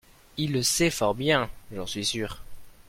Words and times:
il 0.37 0.51
le 0.51 0.63
sait 0.63 0.89
fort 0.89 1.13
bien, 1.13 1.47
j'en 1.71 1.85
suis 1.85 2.03
sur. 2.05 2.41